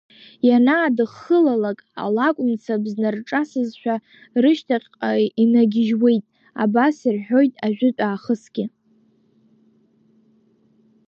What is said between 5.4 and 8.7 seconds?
инагьыжьуеит, абас рҳәоит ажәытә аахысгьы.